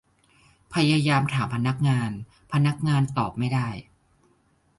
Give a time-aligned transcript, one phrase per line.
[0.73, 2.11] พยายามถามพนักงาน
[2.53, 3.67] พนักงานตอบไม่ได้